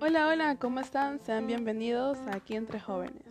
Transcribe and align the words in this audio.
Hola, 0.00 0.28
hola, 0.28 0.56
¿cómo 0.58 0.80
están? 0.80 1.20
Sean 1.20 1.46
bienvenidos 1.46 2.16
aquí 2.32 2.56
entre 2.56 2.80
jóvenes. 2.80 3.26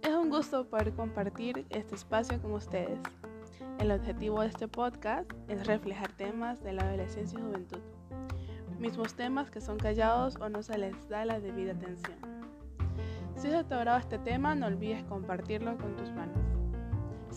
Es 0.00 0.14
un 0.14 0.30
gusto 0.30 0.66
poder 0.70 0.94
compartir 0.94 1.66
este 1.68 1.94
espacio 1.94 2.40
con 2.40 2.54
ustedes. 2.54 2.98
El 3.78 3.90
objetivo 3.90 4.40
de 4.40 4.46
este 4.46 4.66
podcast 4.66 5.30
es 5.48 5.66
reflejar 5.66 6.12
temas 6.12 6.64
de 6.64 6.72
la 6.72 6.84
adolescencia 6.84 7.38
y 7.38 7.42
juventud, 7.42 7.80
mismos 8.78 9.12
temas 9.12 9.50
que 9.50 9.60
son 9.60 9.76
callados 9.76 10.36
o 10.36 10.48
no 10.48 10.62
se 10.62 10.78
les 10.78 11.06
da 11.10 11.26
la 11.26 11.38
debida 11.38 11.72
atención. 11.72 12.16
Si 13.36 13.48
has 13.48 13.70
adorado 13.70 13.98
este 13.98 14.16
tema, 14.18 14.54
no 14.54 14.68
olvides 14.68 15.04
compartirlo 15.04 15.76
con 15.76 15.94
tus 15.96 16.10
manos. 16.12 16.45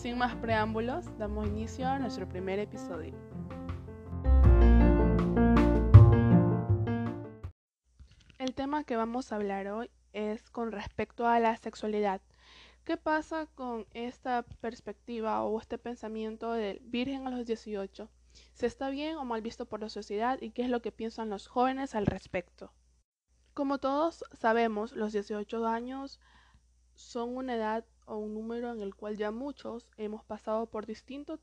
Sin 0.00 0.16
más 0.16 0.34
preámbulos, 0.36 1.04
damos 1.18 1.46
inicio 1.46 1.86
a 1.86 1.98
nuestro 1.98 2.26
primer 2.26 2.58
episodio. 2.58 3.12
El 8.38 8.54
tema 8.54 8.84
que 8.84 8.96
vamos 8.96 9.30
a 9.30 9.36
hablar 9.36 9.68
hoy 9.68 9.90
es 10.14 10.48
con 10.48 10.72
respecto 10.72 11.26
a 11.26 11.38
la 11.38 11.54
sexualidad. 11.58 12.22
¿Qué 12.84 12.96
pasa 12.96 13.44
con 13.54 13.86
esta 13.92 14.42
perspectiva 14.62 15.44
o 15.44 15.60
este 15.60 15.76
pensamiento 15.76 16.54
del 16.54 16.80
virgen 16.80 17.26
a 17.26 17.30
los 17.30 17.44
18? 17.44 18.08
¿Se 18.54 18.66
está 18.66 18.88
bien 18.88 19.18
o 19.18 19.26
mal 19.26 19.42
visto 19.42 19.66
por 19.66 19.80
la 19.80 19.90
sociedad 19.90 20.38
y 20.40 20.52
qué 20.52 20.62
es 20.62 20.70
lo 20.70 20.80
que 20.80 20.92
piensan 20.92 21.28
los 21.28 21.46
jóvenes 21.46 21.94
al 21.94 22.06
respecto? 22.06 22.72
Como 23.52 23.76
todos 23.76 24.24
sabemos, 24.32 24.92
los 24.92 25.12
18 25.12 25.66
años 25.66 26.20
son 26.94 27.36
una 27.36 27.56
edad 27.56 27.84
o 28.10 28.18
un 28.18 28.34
número 28.34 28.72
en 28.72 28.80
el 28.80 28.94
cual 28.94 29.16
ya 29.16 29.30
muchos 29.30 29.90
hemos 29.96 30.24
pasado 30.24 30.66
por 30.66 30.84
distintos, 30.84 31.40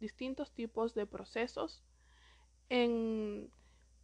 distintos 0.00 0.52
tipos 0.52 0.92
de 0.94 1.06
procesos 1.06 1.84
en 2.68 3.50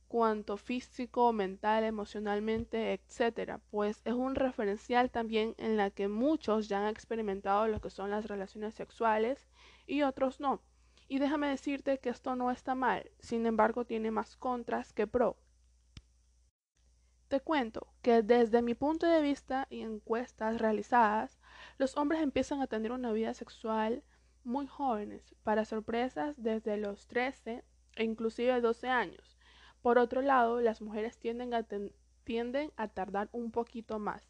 cuanto 0.06 0.56
físico, 0.56 1.32
mental, 1.32 1.82
emocionalmente, 1.82 2.92
etcétera, 2.92 3.60
pues 3.70 4.02
es 4.04 4.14
un 4.14 4.36
referencial 4.36 5.10
también 5.10 5.54
en 5.58 5.76
la 5.76 5.90
que 5.90 6.06
muchos 6.06 6.68
ya 6.68 6.80
han 6.80 6.88
experimentado 6.88 7.66
lo 7.66 7.80
que 7.80 7.90
son 7.90 8.10
las 8.10 8.26
relaciones 8.26 8.74
sexuales 8.74 9.48
y 9.86 10.02
otros 10.02 10.38
no. 10.38 10.62
Y 11.08 11.18
déjame 11.18 11.48
decirte 11.48 11.98
que 11.98 12.10
esto 12.10 12.36
no 12.36 12.52
está 12.52 12.76
mal, 12.76 13.10
sin 13.18 13.46
embargo 13.46 13.84
tiene 13.84 14.12
más 14.12 14.36
contras 14.36 14.92
que 14.92 15.08
pro. 15.08 15.36
Te 17.28 17.40
cuento 17.40 17.88
que 18.02 18.22
desde 18.22 18.62
mi 18.62 18.74
punto 18.74 19.06
de 19.06 19.20
vista 19.20 19.66
y 19.70 19.80
encuestas 19.80 20.60
realizadas, 20.60 21.35
los 21.78 21.96
hombres 21.96 22.22
empiezan 22.22 22.60
a 22.60 22.66
tener 22.66 22.92
una 22.92 23.12
vida 23.12 23.34
sexual 23.34 24.02
muy 24.44 24.66
jóvenes, 24.66 25.34
para 25.42 25.64
sorpresas 25.64 26.34
desde 26.36 26.76
los 26.76 27.06
13 27.08 27.64
e 27.96 28.04
inclusive 28.04 28.60
12 28.60 28.88
años 28.88 29.36
por 29.86 29.98
otro 29.98 30.20
lado, 30.20 30.60
las 30.60 30.82
mujeres 30.82 31.16
tienden 31.16 31.54
a, 31.54 31.64
tienden 32.24 32.72
a 32.76 32.88
tardar 32.88 33.28
un 33.30 33.52
poquito 33.52 34.00
más. 34.00 34.28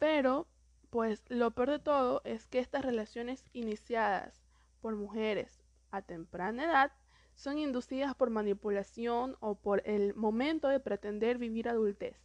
Pero, 0.00 0.48
pues 0.90 1.22
lo 1.28 1.52
peor 1.52 1.70
de 1.70 1.78
todo 1.78 2.22
es 2.24 2.48
que 2.48 2.58
estas 2.58 2.84
relaciones 2.84 3.44
iniciadas 3.52 4.42
por 4.80 4.96
mujeres 4.96 5.62
a 5.92 6.02
temprana 6.02 6.64
edad 6.64 6.92
son 7.36 7.58
inducidas 7.58 8.16
por 8.16 8.30
manipulación 8.30 9.36
o 9.38 9.54
por 9.54 9.82
el 9.86 10.12
momento 10.16 10.66
de 10.66 10.80
pretender 10.80 11.38
vivir 11.38 11.68
adultez, 11.68 12.16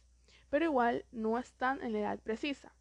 pero 0.50 0.64
igual 0.64 1.04
no 1.12 1.38
están 1.38 1.84
en 1.84 1.92
la 1.92 2.00
edad 2.00 2.18
precisa. 2.18 2.72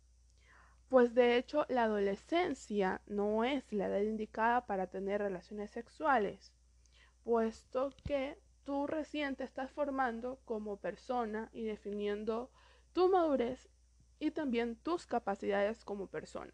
Pues 0.96 1.14
de 1.14 1.36
hecho 1.36 1.66
la 1.68 1.84
adolescencia 1.84 3.02
no 3.06 3.44
es 3.44 3.74
la 3.74 3.88
edad 3.88 4.00
indicada 4.00 4.66
para 4.66 4.88
tener 4.88 5.20
relaciones 5.20 5.72
sexuales 5.72 6.54
puesto 7.26 7.94
que 8.06 8.40
tú 8.64 8.88
recién 8.88 9.36
te 9.36 9.44
estás 9.44 9.70
formando 9.72 10.40
como 10.46 10.78
persona 10.78 11.50
y 11.52 11.66
definiendo 11.66 12.50
tu 12.94 13.09
madurez 13.09 13.68
y 14.19 14.31
también 14.31 14.78
tus 14.78 15.06
capacidades 15.06 15.84
como 15.84 16.08
persona. 16.08 16.53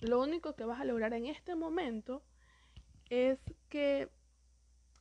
Lo 0.00 0.20
único 0.20 0.54
que 0.54 0.66
vas 0.66 0.82
a 0.82 0.84
lograr 0.84 1.14
en 1.14 1.24
este 1.24 1.54
momento 1.54 2.22
es 3.08 3.38
que 3.70 4.10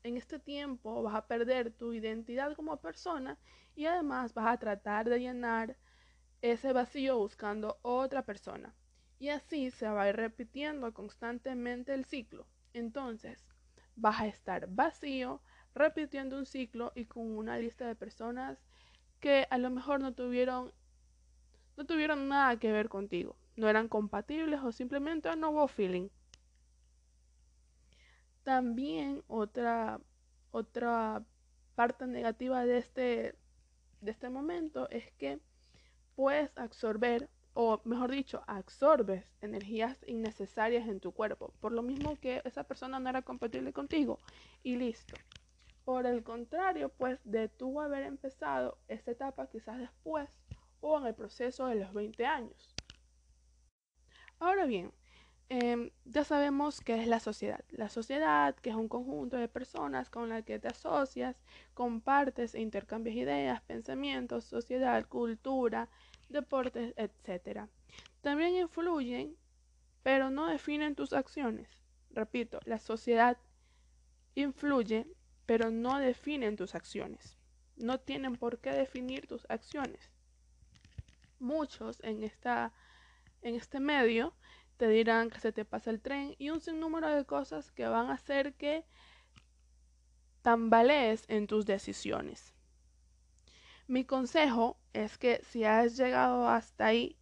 en 0.03 0.15
este 0.15 0.39
tiempo 0.39 1.03
vas 1.03 1.15
a 1.15 1.27
perder 1.27 1.73
tu 1.73 1.91
identidad 1.91 2.55
como 2.55 2.77
persona 2.77 3.37
y 3.75 3.85
además 3.85 4.33
vas 4.33 4.47
a 4.47 4.59
tratar 4.59 5.09
de 5.09 5.19
llenar 5.19 5.75
ese 6.43 6.73
vacío 6.73 7.17
buscando 7.17 7.79
otra 7.81 8.23
persona. 8.23 8.75
Y 9.17 9.29
así 9.29 9.71
se 9.71 9.87
va 9.87 10.11
repitiendo 10.11 10.93
constantemente 10.93 11.93
el 11.93 12.03
ciclo. 12.03 12.45
Entonces, 12.73 13.47
vas 13.95 14.19
a 14.19 14.27
estar 14.27 14.67
vacío, 14.67 15.41
repitiendo 15.73 16.37
un 16.37 16.45
ciclo 16.45 16.91
y 16.95 17.05
con 17.05 17.37
una 17.37 17.57
lista 17.57 17.87
de 17.87 17.95
personas 17.95 18.59
que 19.21 19.47
a 19.49 19.57
lo 19.57 19.69
mejor 19.69 20.01
no 20.01 20.13
tuvieron 20.13 20.73
no 21.77 21.85
tuvieron 21.85 22.27
nada 22.27 22.59
que 22.59 22.71
ver 22.71 22.89
contigo, 22.89 23.35
no 23.55 23.67
eran 23.69 23.87
compatibles 23.87 24.59
o 24.61 24.71
simplemente 24.71 25.33
no 25.37 25.51
hubo 25.51 25.67
feeling. 25.67 26.09
También 28.43 29.23
otra 29.27 30.01
otra 30.51 31.23
parte 31.75 32.05
negativa 32.05 32.65
de 32.65 32.77
este 32.77 33.35
de 34.01 34.11
este 34.11 34.29
momento 34.29 34.89
es 34.89 35.09
que 35.13 35.39
puedes 36.15 36.57
absorber 36.57 37.29
o 37.53 37.81
mejor 37.85 38.11
dicho, 38.11 38.43
absorbes 38.47 39.25
energías 39.41 40.03
innecesarias 40.07 40.87
en 40.87 40.99
tu 40.99 41.11
cuerpo, 41.11 41.53
por 41.59 41.71
lo 41.71 41.83
mismo 41.83 42.19
que 42.19 42.41
esa 42.45 42.63
persona 42.63 42.99
no 42.99 43.09
era 43.09 43.21
compatible 43.21 43.73
contigo 43.73 44.19
y 44.63 44.75
listo. 44.75 45.17
Por 45.85 46.05
el 46.07 46.23
contrario, 46.23 46.89
pues 46.89 47.19
de 47.23 47.49
tú 47.49 47.79
haber 47.79 48.03
empezado 48.03 48.77
esta 48.87 49.11
etapa 49.11 49.47
quizás 49.47 49.77
después 49.77 50.29
o 50.81 50.97
en 50.97 51.05
el 51.05 51.13
proceso 51.13 51.67
de 51.67 51.75
los 51.75 51.93
20 51.93 52.25
años. 52.25 52.75
Ahora 54.39 54.65
bien, 54.65 54.91
em, 55.49 55.91
ya 56.05 56.23
sabemos 56.23 56.81
qué 56.81 57.01
es 57.01 57.07
la 57.07 57.19
sociedad. 57.19 57.63
La 57.69 57.89
sociedad, 57.89 58.55
que 58.55 58.69
es 58.69 58.75
un 58.75 58.87
conjunto 58.87 59.37
de 59.37 59.47
personas 59.47 60.09
con 60.09 60.29
las 60.29 60.43
que 60.43 60.59
te 60.59 60.67
asocias, 60.67 61.35
compartes 61.73 62.55
e 62.55 62.61
intercambias 62.61 63.15
ideas, 63.15 63.61
pensamientos, 63.61 64.45
sociedad, 64.45 65.05
cultura, 65.07 65.89
deportes, 66.29 66.93
etc. 66.97 67.67
También 68.21 68.55
influyen, 68.55 69.37
pero 70.01 70.29
no 70.29 70.47
definen 70.47 70.95
tus 70.95 71.13
acciones. 71.13 71.67
Repito, 72.11 72.59
la 72.65 72.79
sociedad 72.79 73.37
influye, 74.35 75.07
pero 75.45 75.71
no 75.71 75.99
definen 75.99 76.55
tus 76.55 76.75
acciones. 76.75 77.37
No 77.75 77.99
tienen 77.99 78.35
por 78.35 78.59
qué 78.59 78.71
definir 78.71 79.27
tus 79.27 79.45
acciones. 79.49 80.11
Muchos 81.39 81.99
en, 82.03 82.23
esta, 82.23 82.73
en 83.41 83.55
este 83.55 83.79
medio 83.79 84.33
te 84.77 84.87
dirán 84.87 85.29
que 85.29 85.39
se 85.39 85.51
te 85.51 85.65
pasa 85.65 85.89
el 85.89 86.01
tren 86.01 86.35
y 86.37 86.49
un 86.49 86.61
sinnúmero 86.61 87.09
de 87.09 87.25
cosas 87.25 87.71
que 87.71 87.87
van 87.87 88.09
a 88.09 88.13
hacer 88.13 88.53
que 88.55 88.85
tambalees 90.41 91.25
en 91.27 91.47
tus 91.47 91.65
decisiones. 91.65 92.53
Mi 93.87 94.05
consejo 94.05 94.77
es 94.93 95.17
que 95.17 95.41
si 95.43 95.63
has 95.63 95.97
llegado 95.97 96.47
hasta 96.47 96.85
ahí 96.85 97.17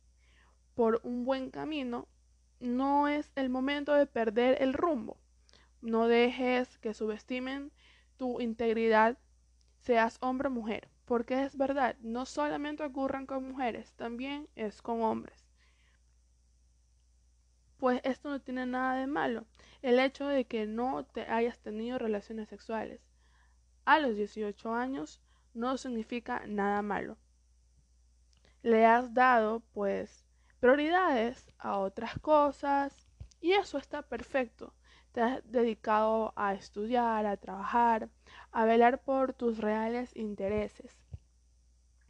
por 0.75 1.01
un 1.03 1.25
buen 1.25 1.51
camino, 1.51 2.07
no 2.59 3.07
es 3.07 3.31
el 3.35 3.50
momento 3.50 3.94
de 3.94 4.06
perder 4.06 4.62
el 4.62 4.73
rumbo. 4.73 5.18
No 5.81 6.07
dejes 6.07 6.78
que 6.78 6.94
subestimen 6.94 7.72
tu 8.18 8.39
integridad, 8.39 9.18
seas 9.79 10.18
hombre 10.22 10.47
o 10.47 10.51
mujer, 10.51 10.88
porque 11.06 11.44
es 11.44 11.57
verdad, 11.57 11.95
no 12.01 12.25
solamente 12.25 12.83
ocurren 12.83 13.25
con 13.25 13.47
mujeres, 13.47 13.94
también 13.94 14.47
es 14.56 14.81
con 14.83 15.01
hombres. 15.01 15.41
Pues 17.81 18.00
esto 18.03 18.30
no 18.30 18.40
tiene 18.40 18.68
nada 18.68 18.94
de 18.94 19.08
malo, 19.08 19.47
el 19.81 19.98
hecho 19.98 20.28
de 20.28 20.45
que 20.45 20.68
no 20.68 21.04
te 21.04 21.22
hayas 21.22 21.57
tenido 21.57 21.98
relaciones 21.98 22.48
sexuales 22.48 23.01
a 23.86 23.98
los 23.98 24.16
18 24.16 24.75
años 24.75 25.19
no 25.56 25.75
significa 25.80 26.44
nada 26.45 26.83
malo. 26.83 27.18
Le 28.62 28.86
has 28.86 29.16
dado, 29.16 29.62
pues, 29.74 30.28
prioridades 30.60 31.51
a 31.57 31.80
otras 31.80 32.19
cosas 32.19 33.07
y 33.39 33.54
eso 33.54 33.80
está 33.80 34.04
perfecto. 34.04 34.75
Te 35.12 35.22
has 35.22 35.51
dedicado 35.51 36.33
a 36.36 36.54
estudiar, 36.54 37.25
a 37.25 37.38
trabajar, 37.38 38.10
a 38.51 38.63
velar 38.66 39.01
por 39.01 39.33
tus 39.33 39.57
reales 39.57 40.16
intereses, 40.16 40.95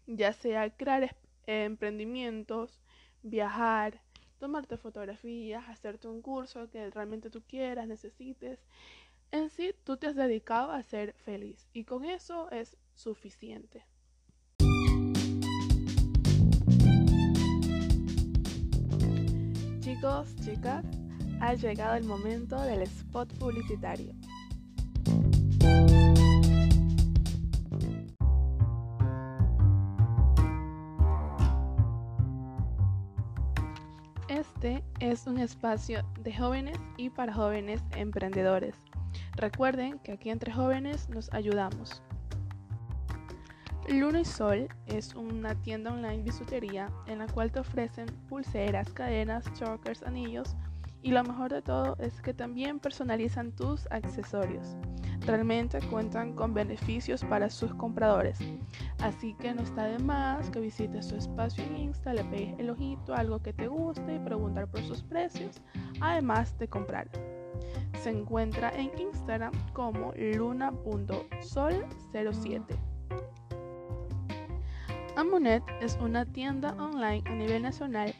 ya 0.05 0.33
sea 0.33 0.75
crear 0.75 1.15
emprendimientos, 1.45 2.81
viajar, 3.23 4.01
tomarte 4.41 4.75
fotografías, 4.75 5.69
hacerte 5.69 6.07
un 6.07 6.19
curso 6.23 6.67
que 6.71 6.89
realmente 6.89 7.29
tú 7.29 7.43
quieras, 7.47 7.87
necesites. 7.87 8.59
En 9.31 9.51
sí, 9.51 9.75
tú 9.83 9.97
te 9.97 10.07
has 10.07 10.15
dedicado 10.15 10.71
a 10.71 10.81
ser 10.81 11.13
feliz 11.13 11.67
y 11.73 11.83
con 11.83 12.05
eso 12.05 12.49
es 12.49 12.75
suficiente. 12.95 13.85
Chicos, 19.79 20.35
chicas, 20.43 20.83
ha 21.39 21.53
llegado 21.53 21.95
el 21.95 22.05
momento 22.05 22.59
del 22.61 22.81
spot 22.81 23.31
publicitario. 23.37 24.11
Este 34.31 34.81
es 35.01 35.27
un 35.27 35.39
espacio 35.39 36.05
de 36.21 36.33
jóvenes 36.33 36.77
y 36.95 37.09
para 37.09 37.33
jóvenes 37.33 37.81
emprendedores. 37.97 38.77
Recuerden 39.35 39.99
que 39.99 40.13
aquí 40.13 40.29
entre 40.29 40.53
jóvenes 40.53 41.09
nos 41.09 41.33
ayudamos. 41.33 42.01
Luna 43.89 44.21
y 44.21 44.25
Sol 44.25 44.69
es 44.87 45.15
una 45.15 45.53
tienda 45.55 45.91
online 45.91 46.23
bisutería 46.23 46.89
en 47.07 47.19
la 47.19 47.27
cual 47.27 47.51
te 47.51 47.59
ofrecen 47.59 48.05
pulseras, 48.29 48.93
cadenas, 48.93 49.51
chokers, 49.59 50.01
anillos 50.03 50.55
y 51.01 51.11
lo 51.11 51.25
mejor 51.25 51.51
de 51.51 51.61
todo 51.61 51.97
es 51.99 52.21
que 52.21 52.33
también 52.33 52.79
personalizan 52.79 53.51
tus 53.51 53.85
accesorios. 53.91 54.77
Realmente 55.25 55.79
cuentan 55.89 56.33
con 56.33 56.53
beneficios 56.53 57.23
para 57.23 57.49
sus 57.49 57.73
compradores. 57.75 58.37
Así 58.99 59.33
que 59.35 59.53
no 59.53 59.61
está 59.61 59.85
de 59.85 59.99
más 59.99 60.49
que 60.49 60.59
visites 60.59 61.05
su 61.07 61.15
espacio 61.15 61.63
en 61.63 61.77
Insta, 61.77 62.13
le 62.13 62.25
pegues 62.25 62.59
el 62.59 62.71
ojito 62.71 63.13
algo 63.13 63.39
que 63.39 63.53
te 63.53 63.67
guste 63.67 64.15
y 64.15 64.19
preguntar 64.19 64.67
por 64.67 64.81
sus 64.81 65.03
precios, 65.03 65.61
además 65.99 66.57
de 66.57 66.67
comprar. 66.67 67.07
Se 68.01 68.09
encuentra 68.09 68.71
en 68.71 68.89
Instagram 68.97 69.53
como 69.73 70.11
luna.sol07. 70.15 72.63
Amunet 75.17 75.61
es 75.81 75.99
una 76.01 76.25
tienda 76.25 76.73
online 76.79 77.21
a 77.25 77.35
nivel 77.35 77.61
nacional 77.61 78.15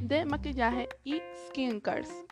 de 0.00 0.24
maquillaje 0.26 0.88
y 1.02 1.20
skincares. 1.48 2.24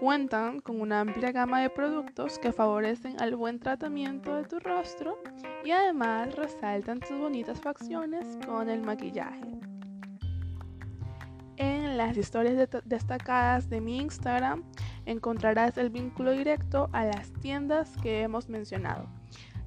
Cuentan 0.00 0.60
con 0.60 0.80
una 0.80 1.00
amplia 1.00 1.30
gama 1.30 1.60
de 1.62 1.70
productos 1.70 2.40
que 2.40 2.52
favorecen 2.52 3.20
al 3.22 3.36
buen 3.36 3.60
tratamiento 3.60 4.34
de 4.34 4.42
tu 4.42 4.58
rostro 4.58 5.18
y 5.64 5.70
además 5.70 6.34
resaltan 6.34 6.98
tus 6.98 7.16
bonitas 7.16 7.60
facciones 7.60 8.26
con 8.44 8.68
el 8.68 8.82
maquillaje. 8.82 9.40
En 11.56 11.96
las 11.96 12.16
historias 12.16 12.68
destacadas 12.84 13.70
de 13.70 13.80
mi 13.80 13.98
Instagram 13.98 14.64
encontrarás 15.06 15.78
el 15.78 15.90
vínculo 15.90 16.32
directo 16.32 16.90
a 16.92 17.04
las 17.04 17.32
tiendas 17.34 17.96
que 18.02 18.22
hemos 18.22 18.48
mencionado. 18.48 19.06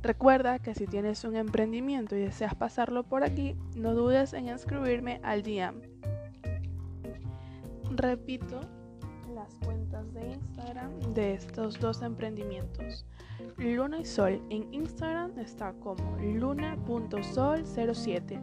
Recuerda 0.04 0.60
que 0.60 0.76
si 0.76 0.88
tienes 0.88 1.24
un 1.24 1.38
emprendimiento 1.38 2.18
y 2.18 2.20
deseas 2.20 2.54
pasarlo 2.54 3.04
por 3.04 3.24
aquí, 3.24 3.56
no 3.76 3.94
dudes 3.94 4.34
en 4.34 4.50
inscribirme 4.50 5.22
al 5.24 5.42
DM. 5.42 5.82
Repito 7.96 8.60
las 9.38 9.54
cuentas 9.64 10.14
de 10.16 10.32
Instagram 10.32 11.14
de 11.14 11.36
estos 11.36 11.80
dos 11.80 12.02
emprendimientos. 12.02 13.06
Luna 13.58 14.00
y 14.00 14.06
Sol 14.06 14.42
en 14.50 14.74
Instagram 14.74 15.38
está 15.38 15.74
como 15.74 16.18
luna.sol07 16.18 18.42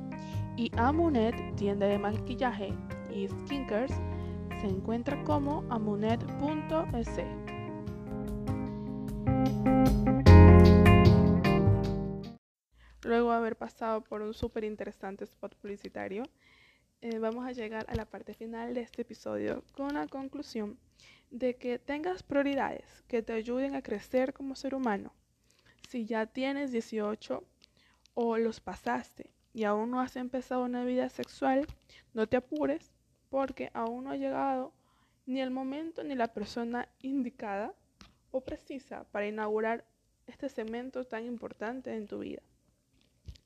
y 0.56 0.70
Amunet, 0.76 1.34
tienda 1.56 1.86
de 1.86 1.98
maquillaje 1.98 2.72
y 3.12 3.26
skincare, 3.26 3.92
se 4.60 4.68
encuentra 4.68 5.20
como 5.24 5.64
amunet.es. 5.68 6.28
Luego 13.02 13.30
de 13.30 13.36
haber 13.36 13.56
pasado 13.56 14.04
por 14.04 14.22
un 14.22 14.32
súper 14.32 14.62
interesante 14.62 15.24
spot 15.24 15.56
publicitario, 15.56 16.22
eh, 17.00 17.18
vamos 17.18 17.46
a 17.46 17.52
llegar 17.52 17.84
a 17.88 17.94
la 17.94 18.04
parte 18.04 18.34
final 18.34 18.74
de 18.74 18.80
este 18.80 19.02
episodio 19.02 19.62
con 19.72 19.94
la 19.94 20.06
conclusión 20.06 20.78
de 21.30 21.56
que 21.56 21.78
tengas 21.78 22.22
prioridades 22.22 23.02
que 23.08 23.22
te 23.22 23.32
ayuden 23.32 23.74
a 23.74 23.82
crecer 23.82 24.32
como 24.32 24.54
ser 24.54 24.74
humano. 24.74 25.12
Si 25.88 26.06
ya 26.06 26.26
tienes 26.26 26.72
18 26.72 27.44
o 28.14 28.38
los 28.38 28.60
pasaste 28.60 29.30
y 29.52 29.64
aún 29.64 29.90
no 29.90 30.00
has 30.00 30.16
empezado 30.16 30.64
una 30.64 30.84
vida 30.84 31.08
sexual, 31.08 31.66
no 32.12 32.26
te 32.26 32.36
apures 32.36 32.92
porque 33.30 33.70
aún 33.74 34.04
no 34.04 34.10
ha 34.10 34.16
llegado 34.16 34.72
ni 35.26 35.40
el 35.40 35.50
momento 35.50 36.04
ni 36.04 36.14
la 36.14 36.28
persona 36.28 36.88
indicada 37.00 37.74
o 38.30 38.42
precisa 38.42 39.04
para 39.10 39.26
inaugurar 39.26 39.84
este 40.26 40.48
cemento 40.48 41.04
tan 41.04 41.24
importante 41.24 41.94
en 41.94 42.06
tu 42.06 42.20
vida. 42.20 42.42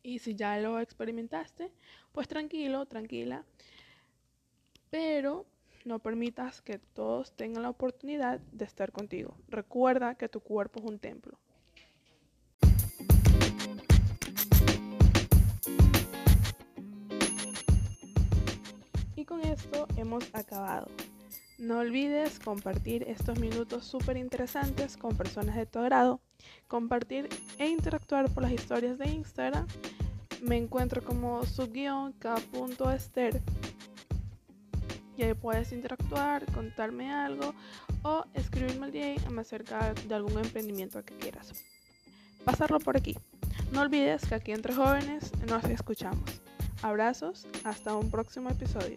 Y 0.02 0.18
si 0.20 0.34
ya 0.34 0.58
lo 0.58 0.80
experimentaste, 0.80 1.70
pues 2.12 2.28
tranquilo, 2.28 2.86
tranquila. 2.86 3.44
Pero 4.90 5.46
no 5.84 5.98
permitas 5.98 6.60
que 6.62 6.78
todos 6.78 7.32
tengan 7.32 7.62
la 7.62 7.70
oportunidad 7.70 8.40
de 8.52 8.64
estar 8.64 8.92
contigo. 8.92 9.36
Recuerda 9.48 10.14
que 10.14 10.28
tu 10.28 10.40
cuerpo 10.40 10.80
es 10.80 10.86
un 10.86 10.98
templo. 10.98 11.38
Y 19.16 19.24
con 19.24 19.40
esto 19.40 19.86
hemos 19.96 20.32
acabado. 20.34 20.86
No 21.58 21.78
olvides 21.78 22.38
compartir 22.38 23.02
estos 23.08 23.40
minutos 23.40 23.84
súper 23.84 24.16
interesantes 24.16 24.96
con 24.96 25.16
personas 25.16 25.56
de 25.56 25.66
tu 25.66 25.80
agrado, 25.80 26.20
compartir 26.68 27.28
e 27.58 27.66
interactuar 27.66 28.30
por 28.30 28.44
las 28.44 28.52
historias 28.52 28.96
de 28.96 29.08
Instagram. 29.08 29.66
Me 30.40 30.56
encuentro 30.56 31.02
como 31.02 31.44
subguión 31.44 32.12
k.ester 32.12 33.42
y 35.16 35.22
ahí 35.24 35.34
puedes 35.34 35.72
interactuar, 35.72 36.46
contarme 36.52 37.12
algo 37.12 37.52
o 38.04 38.24
escribirme 38.34 38.86
al 38.86 38.92
DM 38.92 39.40
acerca 39.40 39.94
de 39.94 40.14
algún 40.14 40.38
emprendimiento 40.38 41.04
que 41.04 41.16
quieras. 41.16 41.52
Pasarlo 42.44 42.78
por 42.78 42.96
aquí. 42.96 43.16
No 43.72 43.80
olvides 43.80 44.24
que 44.28 44.36
aquí 44.36 44.52
entre 44.52 44.74
jóvenes 44.74 45.32
nos 45.48 45.64
escuchamos. 45.64 46.40
Abrazos, 46.82 47.48
hasta 47.64 47.96
un 47.96 48.12
próximo 48.12 48.48
episodio. 48.48 48.96